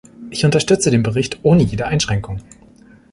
Ich 0.31 0.45
unterstütze 0.45 0.89
den 0.89 1.03
Bericht 1.03 1.41
ohne 1.43 1.61
jede 1.61 1.85
Einschränkung. 1.85 2.41